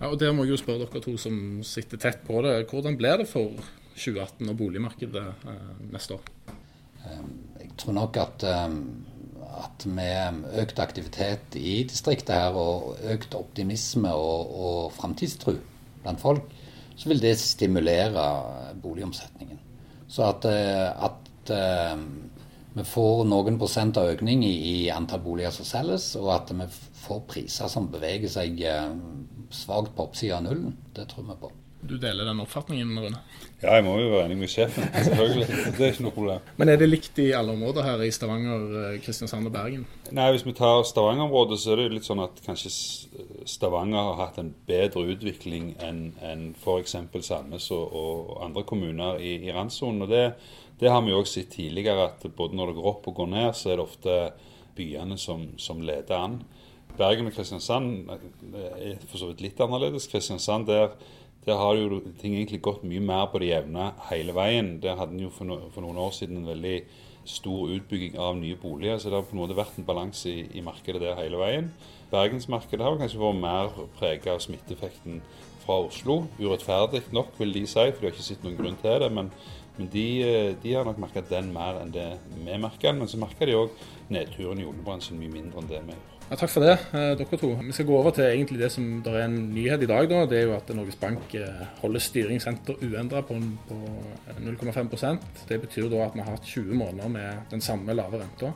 Ja, 0.00 0.08
og 0.08 0.20
Der 0.20 0.32
må 0.32 0.46
jeg 0.46 0.54
jo 0.54 0.60
spørre 0.62 0.86
dere 0.86 1.02
to 1.04 1.12
som 1.20 1.60
sitter 1.66 2.00
tett 2.00 2.22
på 2.24 2.40
det. 2.44 2.54
Hvordan 2.70 2.96
blir 2.96 3.20
det 3.20 3.28
for 3.28 3.52
2018 3.94 4.48
og 4.52 4.58
boligmarkedet 4.58 5.26
eh, 5.50 5.70
neste 5.92 6.16
år? 6.16 6.56
Ehm, 7.06 7.32
jeg 7.60 7.70
tror 7.80 7.96
nok 7.96 8.16
at, 8.20 8.44
ehm, 8.46 8.80
at 9.64 9.86
med 9.86 10.44
økt 10.62 10.78
aktivitet 10.78 11.56
i 11.58 11.82
distriktet 11.88 12.34
her, 12.34 12.56
og 12.56 12.96
økt 13.12 13.34
optimisme 13.34 14.12
og, 14.12 14.54
og 14.64 14.92
framtidstro 14.96 15.56
blant 16.02 16.20
folk, 16.20 16.50
så 16.96 17.08
vil 17.08 17.22
det 17.22 17.38
stimulere 17.40 18.74
boligomsetningen. 18.82 19.58
Så 20.08 20.26
at, 20.28 20.44
eh, 20.44 21.06
at 21.06 21.54
ehm, 21.56 22.06
vi 22.74 22.84
får 22.86 23.24
noen 23.26 23.58
prosent 23.58 23.98
av 23.98 24.12
økning 24.12 24.44
i, 24.46 24.54
i, 24.54 24.76
antall 24.94 25.22
boliger 25.24 25.54
som 25.54 25.66
selges, 25.66 26.12
og 26.20 26.30
at 26.36 26.52
vi 26.54 26.68
får 27.02 27.24
priser 27.26 27.72
som 27.72 27.90
beveger 27.90 28.30
seg 28.30 28.62
svakt 29.50 29.96
på 29.96 30.06
oppsida 30.06 30.38
av 30.38 30.46
nullen, 30.46 30.76
det 30.94 31.08
tror 31.10 31.26
vi 31.26 31.40
på. 31.40 31.50
Du 31.82 31.96
deler 31.96 32.24
den 32.28 32.40
oppfatningen, 32.42 32.98
Rune? 33.00 33.18
Ja, 33.62 33.74
jeg 33.78 33.84
må 33.86 33.94
jo 33.96 34.10
være 34.12 34.26
enig 34.28 34.36
med 34.42 34.50
sjefen. 34.52 34.84
Selvfølgelig. 35.06 35.46
Det 35.76 35.84
er 35.86 35.94
ikke 35.94 36.04
noe 36.04 36.14
problem. 36.14 36.50
Men 36.60 36.72
er 36.72 36.80
det 36.80 36.88
likt 36.90 37.20
i 37.22 37.30
alle 37.36 37.54
områder 37.56 37.86
her 37.86 38.02
i 38.04 38.10
Stavanger, 38.12 38.66
eh, 38.82 38.98
Kristiansand 39.04 39.48
og 39.48 39.54
Bergen? 39.54 39.86
Nei, 40.16 40.26
hvis 40.34 40.44
vi 40.44 40.54
tar 40.56 40.84
Stavanger-området, 40.88 41.60
så 41.62 41.72
er 41.72 41.82
det 41.82 41.96
litt 41.96 42.08
sånn 42.08 42.20
at 42.24 42.40
kanskje 42.44 42.72
Stavanger 43.48 44.10
har 44.10 44.20
hatt 44.26 44.40
en 44.42 44.52
bedre 44.68 45.06
utvikling 45.14 45.72
enn 45.80 46.02
en 46.20 46.46
f.eks. 46.52 46.96
Sandnes 47.24 47.70
og, 47.76 47.96
og, 47.96 48.34
andre 48.44 48.64
kommuner 48.68 49.20
i, 49.20 49.38
i 49.48 49.54
randsonen. 49.56 50.04
Og 50.04 50.12
det, 50.12 50.24
det, 50.82 50.92
har 50.92 51.00
vi 51.06 51.16
også 51.16 51.40
sett 51.40 51.54
tidligere, 51.56 52.10
at 52.10 52.28
både 52.36 52.60
når 52.60 52.72
det 52.72 52.80
går 52.80 52.90
opp 52.92 53.08
og 53.08 53.22
går 53.22 53.32
ned, 53.38 53.54
så 53.56 53.72
er 53.72 53.80
det 53.80 53.86
ofte 53.88 54.18
byene 54.76 55.16
som, 55.20 55.48
som 55.60 55.80
leder 55.80 56.16
an. 56.20 56.42
Bergen 57.00 57.30
og 57.30 57.32
Kristiansand 57.32 58.10
er 58.10 59.00
for 59.06 59.16
så 59.16 59.30
vidt 59.30 59.40
litt 59.44 59.60
annerledes. 59.64 60.08
Kristiansand 60.10 60.68
der 60.68 60.92
der 61.50 61.58
har 61.58 61.76
jo 61.76 62.00
ting 62.20 62.36
egentlig 62.36 62.62
gått 62.62 62.84
mye 62.86 63.02
mer 63.02 63.26
på 63.32 63.40
det 63.42 63.50
jevne 63.50 63.90
hele 64.10 64.34
veien. 64.36 64.76
Der 64.82 64.98
hadde 65.00 65.16
en 65.16 65.24
jo 65.24 65.30
for, 65.34 65.48
no, 65.48 65.58
for, 65.74 65.82
noen 65.82 65.98
år 65.98 66.12
siden 66.14 66.40
en 66.40 66.50
veldig 66.50 66.76
stor 67.28 67.72
utbygging 67.74 68.16
av 68.18 68.38
nye 68.38 68.56
boliger, 68.58 68.98
så 68.98 69.10
det 69.10 69.18
har 69.18 69.26
på 69.28 69.36
en 69.36 69.42
måte 69.42 69.56
vært 69.58 69.76
en 69.78 69.86
balanse 69.86 70.30
i, 70.30 70.46
i, 70.56 70.62
markedet 70.64 71.02
der 71.02 71.18
hele 71.18 71.40
veien. 71.40 71.70
Bergensmarkedet 72.10 72.86
har 72.86 72.98
kanskje 72.98 73.20
vært 73.20 73.42
mer 73.42 73.74
preget 73.98 74.30
av 74.32 74.40
smitteeffekten 74.42 75.20
fra 75.64 75.80
Oslo. 75.84 76.22
Urettferdig 76.40 77.04
nok, 77.14 77.34
vil 77.38 77.54
de 77.54 77.66
si, 77.68 77.84
for 77.90 78.00
de 78.00 78.08
har 78.08 78.14
ikke 78.14 78.28
sett 78.30 78.46
noen 78.46 78.58
grunn 78.58 78.78
til 78.80 79.02
det. 79.02 79.10
Men, 79.14 79.30
men 79.80 79.88
de, 79.88 80.06
eh, 80.22 80.54
de, 80.60 80.74
har 80.76 80.84
nok 80.84 81.00
merka 81.00 81.24
den 81.24 81.52
mer 81.54 81.80
enn 81.80 81.92
det 81.94 82.06
vi 82.36 82.60
merker. 82.60 82.92
Men 82.96 83.08
så 83.08 83.20
merker 83.20 83.48
de 83.48 83.56
òg 83.56 83.84
nedturen 84.12 84.60
i 84.60 84.66
oljebransjen 84.68 85.16
mye 85.16 85.32
mindre 85.32 85.62
enn 85.62 85.70
det 85.70 85.80
vi 85.86 85.96
gjør. 85.96 86.06
Ja, 86.30 86.36
takk 86.38 86.52
for 86.52 86.62
det, 86.62 86.76
eh, 86.94 87.16
dere 87.18 87.38
to. 87.40 87.48
Vi 87.58 87.72
skal 87.74 87.86
gå 87.88 87.96
over 87.96 88.12
til 88.14 88.28
egentlig 88.28 88.60
det 88.60 88.70
som 88.70 88.84
der 89.02 89.16
er 89.18 89.24
en 89.24 89.54
nyhet 89.54 89.82
i 89.82 89.88
dag. 89.90 90.08
Da. 90.08 90.26
Det 90.26 90.38
er 90.38 90.44
jo 90.46 90.54
at 90.54 90.68
Norges 90.76 91.00
Bank 91.00 91.34
eh, 91.34 91.64
holder 91.80 92.04
styringsrenter 92.04 92.84
uendra 92.84 93.24
på, 93.26 93.34
på 93.66 93.78
0,5% 94.38 95.18
Det 95.48 95.60
betyr 95.64 95.88
da 95.90 96.04
at 96.04 96.14
vi 96.14 96.20
har 96.20 96.36
hatt 96.36 96.46
20 96.46 96.74
måneder 96.74 97.08
med 97.08 97.50
den 97.50 97.60
samme 97.60 97.96
lave 97.96 98.20
renta. 98.20 98.52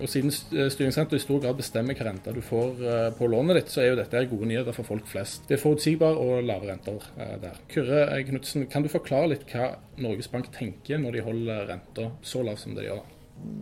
Og 0.00 0.08
Siden 0.08 0.32
eh, 0.56 0.70
styringsrenta 0.72 1.18
i 1.18 1.22
stor 1.22 1.42
grad 1.44 1.58
bestemmer 1.60 1.96
hva 1.98 2.08
renta 2.08 2.32
du 2.34 2.40
får 2.44 2.82
på 3.18 3.28
lånet 3.30 3.60
ditt, 3.60 3.72
så 3.72 3.82
er 3.84 3.90
jo 3.90 4.00
dette 4.00 4.24
gode 4.30 4.48
nyheter 4.48 4.76
for 4.76 4.88
folk 4.88 5.08
flest. 5.10 5.44
Det 5.48 5.58
er 5.58 5.62
forutsigbare 5.62 6.20
og 6.24 6.44
lave 6.48 6.70
renter 6.70 7.08
der. 7.42 7.60
Kyrre 7.70 8.22
Knutsen, 8.28 8.66
kan 8.72 8.84
du 8.84 8.90
forklare 8.92 9.34
litt 9.34 9.46
hva 9.52 9.74
Norges 10.00 10.30
Bank 10.32 10.50
tenker 10.56 11.00
når 11.02 11.18
de 11.18 11.24
holder 11.26 11.66
renta 11.68 12.10
så 12.24 12.44
lav 12.46 12.60
som 12.60 12.76
de 12.76 12.88
gjør? 12.88 13.04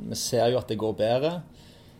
Vi 0.08 0.18
ser 0.18 0.52
jo 0.52 0.60
at 0.60 0.70
det 0.70 0.78
går 0.80 0.96
bedre 0.98 1.40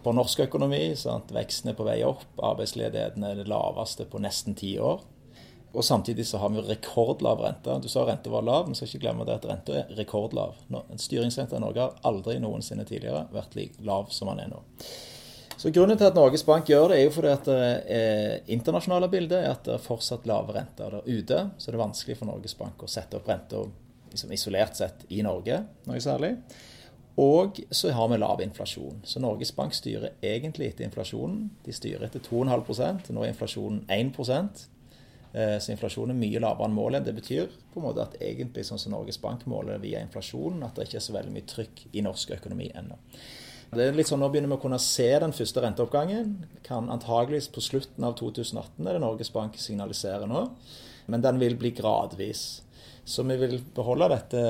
på 0.04 0.14
norsk 0.14 0.47
økonomi. 0.47 0.83
Sant? 0.99 1.33
Veksten 1.35 1.73
er 1.73 1.78
på 1.78 1.87
vei 1.87 2.00
opp, 2.07 2.26
arbeidsledigheten 2.38 3.26
er 3.26 3.38
det 3.40 3.49
laveste 3.50 4.07
på 4.09 4.21
nesten 4.23 4.57
ti 4.59 4.76
år. 4.83 5.02
Og 5.76 5.84
Samtidig 5.84 6.25
så 6.26 6.38
har 6.40 6.48
vi 6.54 6.62
rekordlav 6.64 7.42
rente. 7.44 7.75
Du 7.82 7.88
sa 7.92 8.06
renta 8.08 8.30
var 8.32 8.46
lav, 8.46 8.66
men 8.66 8.78
skal 8.78 8.88
ikke 8.88 9.02
glemme 9.04 9.26
det 9.28 9.37
at 9.37 9.46
renta 9.50 9.76
er 9.82 9.92
rekordlav. 9.98 10.56
Styringsrenta 10.96 11.58
i 11.58 11.62
Norge 11.62 11.84
har 11.84 11.98
aldri 12.08 12.38
noensinne 12.40 12.87
tidligere 12.88 13.26
vært 13.34 13.56
like 13.58 13.84
lav 13.84 14.08
som 14.14 14.32
den 14.32 14.46
er 14.46 14.52
nå. 14.54 14.62
Så 15.58 15.72
Grunnen 15.75 15.98
til 15.98 16.06
at 16.06 16.14
Norges 16.14 16.44
Bank 16.46 16.68
gjør 16.70 16.92
det, 16.92 17.00
er 17.00 17.08
jo 17.08 17.12
fordi 17.16 17.30
at 17.34 17.48
det 17.50 17.68
er 17.90 18.50
internasjonale 18.54 19.08
bildet 19.10 19.40
er 19.40 19.50
at 19.50 19.64
det 19.66 19.75
er 19.75 19.82
fortsatt 19.82 20.26
lave 20.30 20.54
renter 20.54 20.94
der 20.94 21.08
ute. 21.08 21.40
Så 21.58 21.72
det 21.72 21.76
er 21.76 21.82
vanskelig 21.82 22.16
for 22.20 22.30
Norges 22.30 22.54
Bank 22.54 22.84
å 22.87 22.90
sette 22.90 23.18
opp 23.18 23.28
renta 23.28 23.64
liksom 24.08 24.32
isolert 24.32 24.78
sett 24.78 25.02
i 25.12 25.20
Norge, 25.26 25.58
noe 25.90 26.00
særlig. 26.00 26.37
Og 27.18 27.58
så 27.75 27.90
har 27.90 28.08
vi 28.08 28.20
lav 28.22 28.40
inflasjon. 28.40 29.00
Så 29.04 29.18
Norges 29.20 29.50
Bank 29.56 29.75
styrer 29.75 30.14
egentlig 30.22 30.70
etter 30.70 30.87
inflasjonen. 30.87 31.48
De 31.66 31.75
styrer 31.75 32.06
etter 32.06 32.22
2,5 32.22 33.10
Nå 33.10 33.25
er 33.25 33.32
inflasjonen 33.32 33.82
1 33.90 34.20
eh, 34.22 34.66
Så 35.38 35.71
inflasjonen 35.71 36.16
er 36.16 36.18
mye 36.18 36.40
lavere 36.42 36.66
enn 36.66 36.75
målet. 36.75 37.04
Det 37.07 37.12
betyr 37.14 37.50
på 37.73 37.78
en 37.78 37.85
måte 37.85 38.02
at 38.02 38.16
egentlig 38.18 38.64
sånn 38.66 38.80
som 38.83 38.95
Norges 38.95 39.21
Bank 39.23 39.45
måler 39.47 39.78
via 39.83 40.00
inflasjonen, 40.02 40.64
at 40.66 40.75
det 40.75 40.88
ikke 40.88 40.99
er 40.99 41.04
så 41.04 41.14
veldig 41.14 41.35
mye 41.35 41.47
trykk 41.47 41.83
i 41.92 42.02
norsk 42.02 42.33
økonomi 42.38 42.66
ennå. 42.75 42.97
Det 43.68 43.85
er 43.85 43.97
litt 43.97 44.09
sånn, 44.09 44.23
Nå 44.25 44.30
begynner 44.33 44.49
vi 44.49 44.57
å 44.57 44.62
kunne 44.62 44.78
se 44.80 45.09
den 45.21 45.35
første 45.37 45.61
renteoppgangen. 45.61 46.30
Kan 46.64 46.88
antageligvis 46.92 47.50
på 47.52 47.62
slutten 47.64 48.07
av 48.09 48.16
2018, 48.16 48.80
er 48.87 48.97
det 48.97 49.02
Norges 49.04 49.30
Bank 49.35 49.59
signaliserer 49.61 50.30
nå. 50.30 50.47
Men 51.12 51.25
den 51.25 51.40
vil 51.40 51.57
bli 51.61 51.75
gradvis. 51.76 52.62
Så 53.09 53.25
vi 53.28 53.37
vil 53.40 53.59
beholde 53.76 54.11
dette 54.12 54.40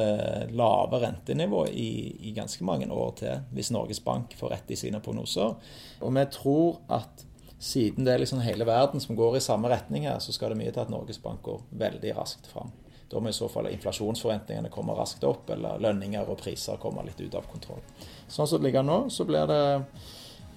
lave 0.58 0.98
rentenivået 1.02 1.74
i, 1.78 1.90
i 2.26 2.34
ganske 2.34 2.64
mange 2.66 2.88
år 2.90 3.12
til, 3.20 3.44
hvis 3.54 3.70
Norges 3.74 4.00
Bank 4.02 4.34
får 4.38 4.54
rett 4.54 4.72
i 4.74 4.78
sine 4.78 5.02
prognoser. 5.02 5.54
Og 6.02 6.14
vi 6.14 6.24
tror 6.34 6.80
at 6.94 7.22
siden 7.58 8.06
det 8.06 8.14
er 8.14 8.22
liksom 8.22 8.42
hele 8.44 8.66
verden 8.66 9.00
som 9.02 9.16
går 9.18 9.36
i 9.36 9.42
samme 9.42 9.70
retning 9.70 10.06
her, 10.06 10.20
så 10.22 10.32
skal 10.32 10.54
det 10.54 10.60
mye 10.60 10.70
til 10.70 10.84
at 10.84 10.92
Norges 10.92 11.18
Bank 11.22 11.42
går 11.42 11.64
veldig 11.80 12.14
raskt 12.18 12.46
fram. 12.46 12.70
Da 13.08 13.20
må 13.20 13.32
i 13.32 13.36
så 13.36 13.48
fall 13.48 13.70
inflasjonsforventningene 13.72 14.70
komme 14.70 14.94
raskt 14.94 15.24
opp, 15.24 15.48
eller 15.50 15.80
lønninger 15.80 16.28
og 16.28 16.38
priser 16.42 16.78
komme 16.80 17.02
litt 17.06 17.20
ut 17.20 17.34
av 17.34 17.48
kontroll. 17.50 17.80
Sånn 18.28 18.46
som 18.46 18.60
det 18.60 18.68
ligger 18.68 18.84
nå, 18.84 18.98
så 19.10 19.24
blir 19.28 19.48
det 19.48 19.62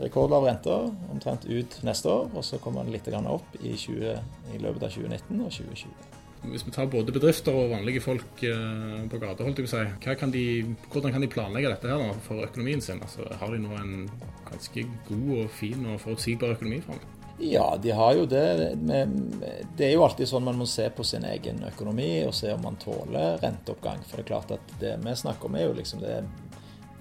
rekordlav 0.01 0.45
rente 0.45 0.73
omtrent 1.13 1.45
ut 1.45 1.79
neste 1.87 2.11
år, 2.11 2.27
og 2.35 2.45
så 2.45 2.59
kommer 2.61 2.83
den 2.83 2.93
litt 2.95 3.07
opp 3.07 3.55
i, 3.61 3.75
20, 3.77 4.17
i, 4.53 4.59
løpet 4.59 4.83
av 4.83 4.97
2019 4.97 5.45
og 5.45 5.51
2020. 5.51 6.20
Hvis 6.41 6.65
vi 6.65 6.73
tar 6.73 6.89
både 6.89 7.13
bedrifter 7.13 7.53
og 7.53 7.69
vanlige 7.75 8.01
folk 8.01 8.43
eh, 8.47 9.01
på 9.11 9.21
gata, 9.21 9.45
holdt 9.45 9.61
jeg 9.61 9.67
på 9.67 9.71
å 9.71 9.73
si, 9.77 10.15
kan 10.17 10.33
de, 10.33 10.45
hvordan 10.89 11.13
kan 11.13 11.21
de 11.21 11.29
planlegge 11.29 11.69
dette 11.69 11.91
her 11.91 12.01
da, 12.01 12.15
for 12.25 12.41
økonomien 12.47 12.81
sin? 12.81 13.01
Altså, 13.05 13.27
har 13.29 13.53
de 13.53 13.61
nå 13.61 13.75
en 13.77 14.07
ganske 14.49 14.85
god 15.09 15.33
og 15.37 15.51
fin 15.53 15.85
og 15.85 16.01
forutsigbar 16.01 16.55
økonomi 16.55 16.81
for 16.85 16.97
meg? 16.97 17.17
Ja, 17.41 17.77
de 17.81 17.91
har 17.91 18.13
jo 18.13 18.25
det. 18.29 18.75
Det 19.77 19.85
er 19.87 19.95
jo 19.95 20.03
alltid 20.05 20.29
sånn 20.29 20.45
man 20.45 20.59
må 20.59 20.67
se 20.69 20.85
på 20.93 21.05
sin 21.07 21.25
egen 21.25 21.63
økonomi 21.65 22.09
og 22.27 22.35
se 22.37 22.51
om 22.53 22.61
man 22.61 22.77
tåler 22.81 23.39
renteoppgang. 23.41 24.03
For 24.05 24.19
det 24.19 24.25
er 24.25 24.29
klart 24.29 24.53
at 24.53 24.75
det 24.81 24.97
vi 25.01 25.15
snakker 25.17 25.49
om 25.49 25.57
er 25.57 25.65
jo 25.65 25.77
liksom 25.79 26.03
det 26.03 26.19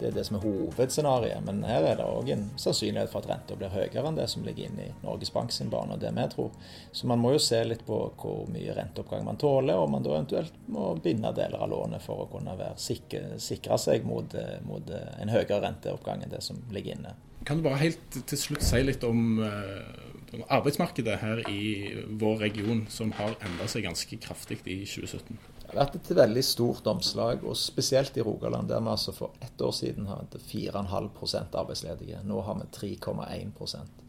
det 0.01 0.11
er 0.11 0.17
det 0.17 0.25
som 0.27 0.39
er 0.39 0.45
hovedscenarioet. 0.45 1.45
Men 1.47 1.63
her 1.69 1.87
er 1.87 1.99
det 2.01 2.07
òg 2.07 2.33
en 2.35 2.47
sannsynlighet 2.61 3.13
for 3.13 3.23
at 3.23 3.31
renta 3.31 3.57
blir 3.59 3.73
høyere 3.73 4.07
enn 4.09 4.19
det 4.19 4.27
som 4.33 4.45
ligger 4.47 4.69
inne 4.69 4.89
i 4.89 4.95
Norges 5.05 5.33
Bank 5.35 5.55
sin 5.55 5.73
bane, 5.73 5.97
og 5.97 6.03
det 6.03 6.13
vi 6.17 6.27
tror. 6.35 6.51
Så 6.93 7.09
man 7.11 7.23
må 7.23 7.35
jo 7.37 7.43
se 7.43 7.63
litt 7.67 7.87
på 7.87 8.01
hvor 8.21 8.45
mye 8.53 8.77
renteoppgang 8.77 9.25
man 9.27 9.41
tåler, 9.41 9.79
og 9.79 9.91
man 9.93 10.07
da 10.07 10.17
eventuelt 10.17 10.61
må 10.73 10.91
binde 11.05 11.33
deler 11.37 11.63
av 11.63 11.73
lånet 11.73 12.05
for 12.05 12.25
å 12.25 12.31
kunne 12.33 12.57
være 12.59 12.81
sikre, 12.81 13.41
sikre 13.43 13.79
seg 13.81 14.07
mot, 14.09 14.37
mot, 14.67 14.95
en 15.21 15.33
høyere 15.33 15.63
renteoppgang 15.67 16.25
enn 16.25 16.33
det 16.33 16.43
som 16.45 16.61
ligger 16.75 16.99
inne. 16.99 17.17
Kan 17.49 17.61
du 17.61 17.65
bare 17.65 17.81
helt 17.81 18.21
til 18.29 18.39
slutt 18.39 18.65
si 18.65 18.83
litt 18.85 19.05
om 19.07 19.41
uh 19.41 20.09
arbeidsmarkedet 20.51 21.19
her 21.21 21.43
i 21.51 21.95
vår 22.21 22.37
region 22.47 22.85
som 22.91 23.13
har 23.19 23.35
endra 23.43 23.67
seg 23.71 23.87
ganske 23.87 24.19
kraftig 24.23 24.61
i 24.65 24.83
2017? 24.87 25.39
Det 25.71 25.79
har 25.79 25.87
vært 25.87 25.97
et 26.01 26.17
veldig 26.19 26.43
stort 26.43 26.87
omslag, 26.91 27.45
og 27.47 27.55
spesielt 27.59 28.17
i 28.19 28.25
Rogaland, 28.27 28.69
der 28.69 28.83
vi 28.83 28.91
altså 28.91 29.13
for 29.15 29.37
ett 29.39 29.61
år 29.63 29.71
siden 29.77 30.09
hadde 30.11 30.41
4,5% 30.43 31.55
arbeidsledige. 31.61 32.23
Nå 32.27 32.41
har 32.43 32.59
vi 32.59 32.97
3,1% 32.97 34.07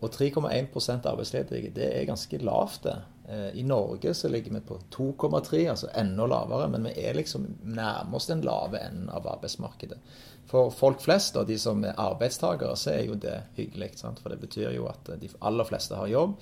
Og 0.00 0.08
3,1% 0.14 1.06
arbeidsledige, 1.10 1.74
det 1.76 1.90
er 1.92 2.08
ganske 2.08 2.38
lavt, 2.40 2.82
det. 2.84 2.96
Eh, 3.28 3.58
I 3.60 3.62
Norge 3.62 4.14
så 4.14 4.28
ligger 4.28 4.52
vi 4.56 4.60
på 4.60 4.78
2,3, 4.96 5.68
altså 5.68 5.90
enda 5.94 6.26
lavere, 6.26 6.68
men 6.72 6.88
vi 6.88 6.94
er 6.96 7.14
liksom 7.14 7.44
nærmest 7.62 8.32
den 8.32 8.40
lave 8.40 8.80
enden 8.80 9.10
av 9.12 9.28
arbeidsmarkedet. 9.28 10.00
For 10.48 10.72
folk 10.74 11.04
flest, 11.04 11.36
og 11.36 11.46
de 11.46 11.58
som 11.60 11.84
er 11.84 12.00
arbeidstakere, 12.00 12.72
så 12.76 12.94
er 12.96 13.04
jo 13.06 13.20
det 13.20 13.36
hyggelig. 13.60 13.92
Sant? 14.00 14.18
For 14.18 14.32
det 14.32 14.40
betyr 14.40 14.72
jo 14.74 14.88
at 14.88 15.12
de 15.20 15.28
aller 15.44 15.68
fleste 15.68 16.00
har 16.00 16.08
jobb. 16.08 16.40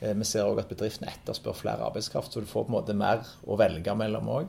Eh, 0.00 0.14
vi 0.14 0.24
ser 0.28 0.44
òg 0.46 0.60
at 0.60 0.70
bedriftene 0.70 1.10
etterspør 1.12 1.56
flere 1.56 1.86
arbeidskraft, 1.86 2.32
så 2.32 2.40
du 2.42 2.48
får 2.48 2.66
på 2.66 2.72
en 2.72 2.78
måte 2.78 2.96
mer 2.96 3.24
å 3.46 3.56
velge 3.60 3.94
mellom 3.96 4.28
òg. 4.28 4.46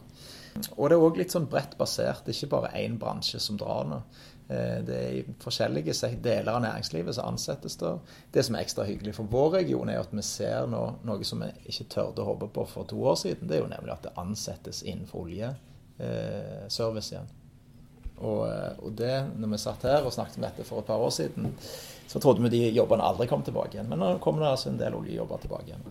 Og 0.75 0.89
det 0.89 0.95
er 0.97 1.03
òg 1.05 1.19
litt 1.19 1.33
sånn 1.33 1.49
bredt 1.49 1.77
basert. 1.77 2.23
Det 2.25 2.33
er 2.33 2.39
ikke 2.39 2.55
bare 2.55 2.73
én 2.79 2.97
bransje 2.99 3.39
som 3.41 3.59
drar 3.59 3.85
nå. 3.87 4.01
Eh, 4.49 4.79
det 4.87 4.95
er 4.97 5.11
I 5.19 5.23
forskjellige 5.43 5.93
deler 6.23 6.53
av 6.53 6.61
næringslivet 6.63 7.15
som 7.15 7.25
ansettes 7.33 7.77
det. 7.77 7.93
Det 8.31 8.43
som 8.45 8.55
er 8.55 8.65
ekstra 8.65 8.83
hyggelig 8.87 9.15
for 9.15 9.25
vår 9.31 9.49
region, 9.59 9.89
er 9.89 9.99
at 10.01 10.11
vi 10.11 10.21
ser 10.25 10.67
nå, 10.67 10.83
noe 11.07 11.23
som 11.27 11.43
vi 11.43 11.49
ikke 11.69 11.91
tørde 11.95 12.21
å 12.23 12.29
håpe 12.33 12.47
på 12.55 12.65
for 12.67 12.83
to 12.89 12.97
år 13.03 13.17
siden. 13.19 13.47
Det 13.47 13.55
er 13.57 13.63
jo 13.63 13.73
nemlig 13.75 13.93
at 13.93 14.03
det 14.07 14.17
ansettes 14.17 14.83
innenfor 14.83 15.17
oljeservice 15.27 17.11
igjen. 17.13 17.29
Og, 18.17 18.47
eh, 18.49 18.73
og, 18.81 18.91
det, 18.97 19.13
når 19.37 19.53
vi 19.53 19.61
satt 19.61 19.85
her 19.85 20.05
og 20.05 20.13
snakket 20.13 20.39
om 20.39 20.45
dette 20.47 20.65
for 20.65 20.81
et 20.81 20.89
par 20.89 21.01
år 21.03 21.13
siden, 21.13 21.51
så 22.07 22.21
trodde 22.23 22.41
vi 22.45 22.53
de 22.53 22.75
jobbene 22.77 23.05
aldri 23.05 23.27
kom 23.29 23.43
tilbake 23.45 23.77
igjen. 23.77 23.89
Men 23.91 24.01
nå 24.01 24.13
kommer 24.23 24.45
det 24.45 24.53
altså 24.55 24.71
en 24.71 24.79
del 24.79 24.95
oljejobber 24.97 25.43
tilbake 25.43 25.71
igjen. 25.71 25.89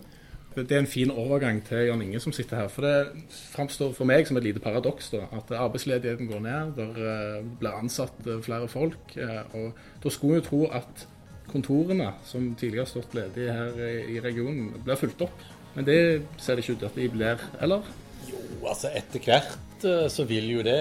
Det 0.56 0.72
er 0.72 0.80
en 0.80 0.88
fin 0.88 1.10
overgang 1.12 1.58
til 1.66 1.82
Jan 1.84 2.00
Inge 2.00 2.20
som 2.24 2.32
sitter 2.32 2.62
her. 2.62 2.70
For 2.72 2.86
det 2.86 3.26
framstår 3.52 3.92
for 3.92 4.08
meg 4.08 4.24
som 4.26 4.38
et 4.40 4.46
lite 4.46 4.62
paradoks 4.64 5.10
da, 5.12 5.26
at 5.36 5.52
arbeidsledigheten 5.52 6.30
går 6.30 6.40
ned, 6.46 6.72
der 6.78 7.02
eh, 7.10 7.50
blir 7.60 7.76
ansatt 7.76 8.24
eh, 8.24 8.40
flere 8.42 8.70
folk. 8.72 9.12
Og 9.52 9.76
da 10.02 10.12
skulle 10.14 10.38
vi 10.38 10.40
jo 10.40 10.48
tro 10.48 10.62
at 10.80 11.06
kontorene 11.46 12.08
som 12.26 12.48
tidligere 12.58 12.86
har 12.86 12.90
stått 12.90 13.14
ledige 13.14 13.52
her 13.54 13.76
i 14.16 14.18
regionen, 14.24 14.72
blir 14.82 14.98
fulgt 14.98 15.22
opp. 15.28 15.44
Men 15.76 15.86
det 15.86 16.00
ser 16.40 16.56
det 16.56 16.64
ikke 16.64 16.78
ut 16.78 16.82
til 16.82 16.88
at 16.88 16.98
de 16.98 17.08
blir, 17.12 17.48
eller? 17.62 17.90
Jo, 18.26 18.40
altså 18.64 18.90
etter 18.96 19.22
hvert 19.22 19.84
så 20.10 20.24
vil 20.26 20.48
jo 20.56 20.64
det 20.64 20.80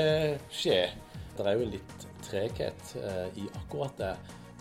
skje. 0.56 0.86
Det 1.36 1.46
er 1.46 1.60
jo 1.60 1.68
litt 1.68 2.04
treghet 2.24 2.92
eh, 3.02 3.40
i 3.42 3.46
akkurat 3.60 3.98
det. 4.00 4.12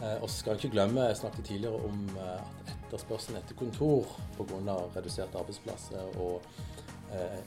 Eh, 0.03 0.17
og 0.19 0.29
så 0.29 0.41
skal 0.41 0.55
en 0.55 0.63
ikke 0.63 0.75
glemme, 0.75 1.07
jeg 1.09 1.21
snakket 1.21 1.47
tidligere 1.49 1.89
om 1.89 2.01
eh, 2.19 2.41
at 2.41 2.73
etterspørselen 2.75 3.39
etter 3.39 3.59
kontor 3.59 4.09
pga. 4.39 4.79
reduserte 4.97 5.39
arbeidsplasser 5.39 6.23
og 6.23 6.43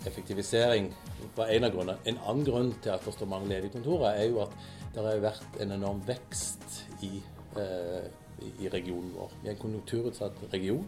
effektivisering 0.08 0.86
var 1.36 1.50
en 1.52 1.66
av 1.68 1.74
grunnene. 1.74 1.98
En 2.08 2.20
annen 2.30 2.46
grunn 2.48 2.70
til 2.80 2.94
at 2.94 3.04
det 3.04 3.12
står 3.12 3.28
mange 3.28 3.50
ledige 3.50 3.74
kontorer, 3.74 4.16
er 4.16 4.30
jo 4.30 4.40
at 4.46 4.54
det 4.96 5.04
har 5.04 5.20
vært 5.20 5.58
en 5.60 5.74
enorm 5.76 6.00
vekst 6.08 6.64
i, 7.04 7.10
i 8.62 8.70
regionen 8.72 9.10
vår. 9.18 9.34
Vi 9.42 9.50
er 9.50 9.58
en 9.58 9.60
konjunkturutsatt 9.66 10.40
region. 10.54 10.86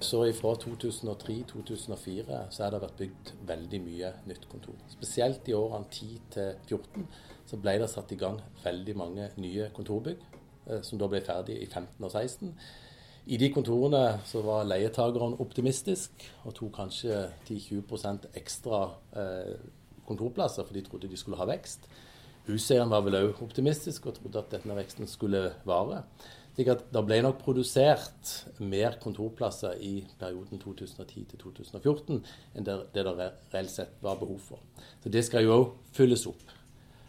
Så 0.00 0.18
fra 0.36 0.52
2003-2004 0.60 2.40
så 2.52 2.62
har 2.62 2.74
det 2.74 2.82
vært 2.82 2.98
bygd 2.98 3.30
veldig 3.48 3.78
mye 3.80 4.10
nytt 4.28 4.44
kontor. 4.50 4.76
Spesielt 4.92 5.48
i 5.48 5.54
årene 5.56 5.88
10 5.88 6.18
14 6.68 7.06
så 7.46 7.58
ble 7.62 7.78
det 7.80 7.88
satt 7.88 8.12
i 8.12 8.18
gang 8.20 8.36
veldig 8.64 8.96
mange 8.98 9.30
nye 9.40 9.70
kontorbygg, 9.74 10.20
eh, 10.66 10.82
som 10.84 11.00
da 11.00 11.08
ble 11.08 11.22
ferdig 11.24 11.56
i 11.62 11.66
15 11.66 12.04
og 12.04 12.10
16. 12.10 12.52
I 13.26 13.38
de 13.40 13.48
kontorene 13.50 14.20
så 14.28 14.42
var 14.44 14.68
leietakerne 14.68 15.40
optimistisk 15.42 16.26
og 16.44 16.54
tok 16.54 16.76
kanskje 16.76 17.24
10-20% 17.48 18.28
ekstra 18.38 18.82
eh, 19.16 19.56
kontorplasser, 20.06 20.66
for 20.66 20.76
de 20.76 20.84
trodde 20.86 21.10
de 21.10 21.18
skulle 21.18 21.40
ha 21.40 21.48
vekst. 21.48 21.88
Huseieren 22.46 22.92
var 22.92 23.02
vel 23.02 23.16
òg 23.18 23.40
optimistisk 23.42 24.06
og 24.06 24.20
trodde 24.20 24.38
at 24.44 24.52
denne 24.52 24.76
veksten 24.78 25.08
skulle 25.10 25.48
vare. 25.66 26.04
Slik 26.56 26.70
at 26.72 26.86
det 26.88 27.02
ble 27.04 27.18
nok 27.20 27.42
produsert 27.44 28.30
mer 28.64 28.94
kontorplasser 29.02 29.76
i 29.84 29.98
perioden 30.16 30.60
2010 30.62 31.26
til 31.34 31.42
2014 31.42 32.22
enn 32.56 32.64
det 32.64 32.78
det 32.94 33.04
reelt 33.04 33.72
sett 33.74 33.98
var 34.00 34.16
behov 34.16 34.40
for. 34.40 34.62
Så 35.04 35.12
det 35.12 35.26
skal 35.26 35.44
jo 35.44 35.58
òg 35.58 35.66
fylles 35.92 36.24
opp. 36.30 36.54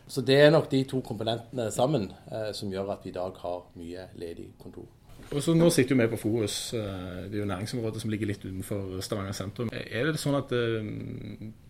Så 0.07 0.19
det 0.23 0.35
er 0.41 0.51
nok 0.51 0.67
de 0.71 0.83
to 0.87 0.99
komponentene 1.03 1.71
sammen 1.71 2.09
eh, 2.27 2.51
som 2.55 2.71
gjør 2.71 2.91
at 2.91 3.07
vi 3.07 3.11
i 3.11 3.15
dag 3.15 3.39
har 3.39 3.65
mye 3.79 4.09
ledig 4.19 4.49
kontor. 4.59 4.87
Og 5.27 5.43
så 5.43 5.53
Nå 5.57 5.67
sitter 5.73 5.95
jo 5.95 5.99
vi 5.99 6.07
på 6.11 6.19
Forus, 6.21 6.73
eh, 6.73 7.27
det 7.27 7.35
er 7.35 7.41
jo 7.41 7.47
næringsområdet 7.49 8.01
som 8.01 8.11
ligger 8.11 8.29
litt 8.29 8.43
utenfor 8.45 9.01
Stavanger 9.03 9.35
sentrum. 9.35 9.71
Er 9.73 10.07
det 10.07 10.21
sånn 10.21 10.37
at 10.39 10.53
eh, 10.55 10.91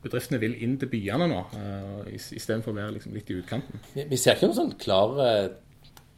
bedriftene 0.04 0.42
vil 0.42 0.58
inn 0.62 0.76
til 0.78 0.92
byene 0.92 1.30
nå, 1.32 1.40
eh, 1.58 2.12
istedenfor 2.18 2.74
å 2.74 2.78
være 2.78 2.98
liksom 2.98 3.16
litt 3.18 3.32
i 3.34 3.40
utkanten? 3.40 3.82
Vi, 3.98 4.20
ser 4.20 4.38
ikke 4.38 4.52
noen 4.52 4.60
sånn 4.60 4.76
tendenser. 4.78 5.58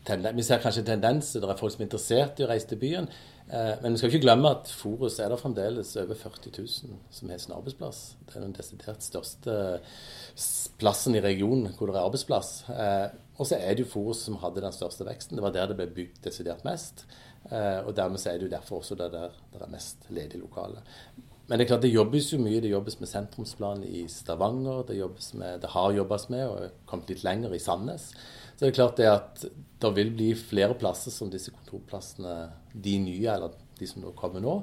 Vi 0.08 0.46
ser 0.46 0.62
kanskje 0.64 0.86
tendenser. 0.88 1.42
Det 1.44 1.50
er 1.50 1.60
folk 1.60 1.74
som 1.74 1.84
er 1.84 1.90
interessert 1.90 2.40
i 2.40 2.46
å 2.46 2.50
reise 2.50 2.70
til 2.70 2.80
byen. 2.82 3.10
Men 3.50 3.96
vi 3.96 3.98
skal 3.98 4.12
ikke 4.12 4.24
glemme 4.28 4.52
at 4.54 4.70
Forus 4.70 5.16
er 5.20 5.32
det 5.32 5.40
fremdeles 5.42 5.96
over 5.98 6.18
40 6.18 6.52
000 6.54 6.98
som 7.14 7.32
har 7.34 7.40
sin 7.42 7.56
arbeidsplass. 7.56 8.02
Det 8.28 8.38
er 8.38 8.44
den 8.46 8.54
desidert 8.54 9.02
største 9.02 9.56
plassen 10.80 11.18
i 11.18 11.24
regionen 11.24 11.74
hvor 11.76 11.90
det 11.90 11.98
er 11.98 12.06
arbeidsplass. 12.06 12.52
Eh, 12.70 13.08
og 13.40 13.48
så 13.48 13.58
er 13.58 13.76
det 13.76 13.86
jo 13.86 13.94
Forus 13.94 14.24
som 14.26 14.40
hadde 14.44 14.64
den 14.64 14.76
største 14.76 15.08
veksten. 15.08 15.38
Det 15.38 15.46
var 15.46 15.56
der 15.56 15.72
det 15.72 15.80
ble 15.80 15.90
bygd 15.96 16.22
desidert 16.26 16.66
mest. 16.68 17.06
Eh, 17.50 17.80
og 17.86 17.96
dermed 17.98 18.22
er 18.28 18.38
det 18.38 18.50
jo 18.50 18.54
derfor 18.54 18.82
også 18.82 18.98
det 19.00 19.12
der 19.16 19.36
det 19.54 19.64
er 19.64 19.72
mest 19.72 20.10
ledige 20.10 20.42
lokaler. 20.44 20.86
Men 21.50 21.58
det 21.58 21.66
er 21.66 21.70
klart 21.72 21.86
det 21.86 21.90
jobbes 21.90 22.28
jo 22.30 22.38
mye. 22.42 22.62
Det 22.62 22.70
jobbes 22.70 23.00
med 23.02 23.10
sentrumsplan 23.10 23.82
i 23.88 24.04
Stavanger. 24.12 24.84
Det, 24.86 25.00
med, 25.34 25.64
det 25.64 25.72
har 25.74 25.96
jobbes 25.98 26.28
med 26.30 26.46
og 26.46 26.84
kommet 26.90 27.10
litt 27.10 27.24
lenger 27.26 27.56
i 27.58 27.62
Sandnes. 27.64 28.12
Så 28.54 28.66
det 28.66 28.70
er 28.70 28.78
klart 28.78 29.00
det 29.00 29.08
at 29.10 29.44
det 29.82 29.92
vil 29.96 30.12
bli 30.14 30.30
flere 30.38 30.76
plasser 30.78 31.14
som 31.16 31.32
disse 31.32 31.54
kontorplassene, 31.56 32.36
de 32.74 32.96
nye 33.02 33.34
eller 33.34 33.56
de 33.80 33.88
som 33.88 34.04
nå 34.04 34.12
kommer 34.20 34.44
nå, 34.44 34.60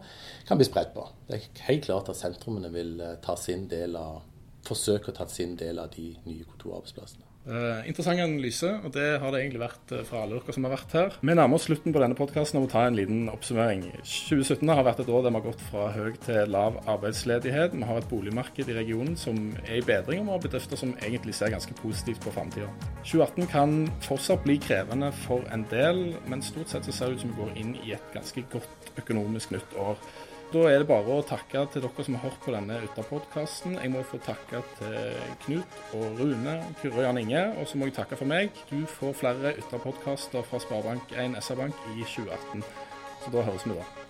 kan 0.46 0.60
bli 0.60 0.68
spredt 0.68 0.92
på. 0.94 1.06
Det 1.26 1.38
er 1.38 1.62
helt 1.70 1.86
klart 1.88 2.10
at 2.12 2.20
sentrumene 2.20 2.70
vil 2.74 3.00
eh, 3.00 3.16
ta 3.24 3.34
sin 3.40 3.66
del 3.72 3.96
av 3.98 4.20
forsøke 4.66 5.10
å 5.10 5.16
ta 5.16 5.26
sin 5.30 5.56
del 5.58 5.80
av 5.80 5.94
de 5.96 6.10
nye 6.26 6.44
kontorarbeidsplassene. 6.44 7.24
Uh, 7.46 7.78
interessant 7.86 8.18
analyse, 8.18 8.66
og 8.66 8.90
det 8.90 9.04
har 9.22 9.30
det 9.30 9.38
egentlig 9.44 9.60
vært 9.62 9.92
uh, 9.94 10.00
fra 10.08 10.24
alle 10.24 10.40
dere 10.40 10.54
som 10.56 10.64
har 10.66 10.72
vært 10.72 10.94
her. 10.98 11.12
Vi 11.22 11.36
nærmer 11.38 11.60
oss 11.60 11.68
slutten 11.68 11.94
på 11.94 12.02
denne 12.02 12.18
podkasten 12.18 12.58
og 12.58 12.64
må 12.64 12.70
ta 12.72 12.82
en 12.88 12.98
liten 12.98 13.28
oppsummering. 13.30 13.84
2017 14.02 14.72
har 14.74 14.82
vært 14.82 15.04
et 15.04 15.12
år 15.14 15.22
der 15.22 15.30
vi 15.30 15.38
har 15.38 15.44
gått 15.44 15.62
fra 15.68 15.84
høy 15.94 16.18
til 16.26 16.50
lav 16.50 16.80
arbeidsledighet. 16.90 17.78
Vi 17.78 17.86
har 17.86 18.02
et 18.02 18.10
boligmarked 18.10 18.66
i 18.66 18.78
regionen 18.80 19.14
som 19.20 19.38
er 19.62 19.78
i 19.78 19.86
bedring, 19.86 20.24
og 20.24 20.26
vi 20.26 20.34
har 20.34 20.44
bedrifter 20.48 20.82
som 20.82 20.96
egentlig 20.98 21.36
ser 21.38 21.54
ganske 21.54 21.78
positivt 21.78 22.26
på 22.26 22.34
framtida. 22.34 22.66
2018 23.04 23.50
kan 23.54 23.78
fortsatt 24.08 24.42
bli 24.42 24.58
krevende 24.66 25.12
for 25.22 25.46
en 25.54 25.62
del, 25.70 26.08
men 26.26 26.42
stort 26.42 26.74
sett 26.74 26.90
så 26.90 26.96
ser 26.98 27.12
det 27.12 27.20
ut 27.20 27.28
som 27.28 27.36
vi 27.36 27.44
går 27.44 27.58
inn 27.62 27.76
i 27.84 27.94
et 27.94 28.14
ganske 28.16 28.42
godt 28.56 28.96
økonomisk 28.98 29.54
nytt 29.54 29.78
år. 29.78 30.02
Da 30.52 30.60
er 30.70 30.78
det 30.78 30.86
bare 30.86 31.10
å 31.10 31.24
takke 31.26 31.64
til 31.74 31.82
dere 31.82 32.04
som 32.06 32.14
har 32.14 32.28
hørt 32.28 32.38
på 32.44 32.52
denne 32.54 32.78
Ytra-podkasten. 32.86 33.74
Jeg 33.82 33.90
må 33.90 34.04
få 34.06 34.20
takke 34.22 34.60
til 34.78 35.18
Knut 35.42 35.80
og 35.98 36.20
Rune, 36.20 36.54
Kyrre 36.78 37.02
og 37.02 37.06
Jan 37.08 37.20
Inge. 37.24 37.44
Og 37.58 37.66
så 37.66 37.80
må 37.80 37.90
jeg 37.90 37.98
takke 37.98 38.20
for 38.22 38.30
meg. 38.30 38.54
Du 38.70 38.78
får 38.94 39.18
flere 39.24 39.56
Ytra-podkaster 39.58 40.46
fra 40.46 40.62
Sparebank1 40.62 41.38
SR-Bank 41.42 41.86
i 41.96 42.02
2018. 42.06 42.66
Så 43.24 43.34
da 43.34 43.48
høres 43.50 43.66
vi 43.66 43.74
da. 43.74 44.05